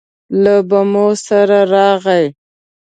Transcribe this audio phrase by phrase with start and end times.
[0.43, 2.25] له بمو سره راغلې